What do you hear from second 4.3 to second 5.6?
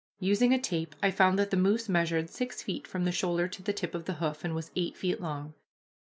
and was eight feet long.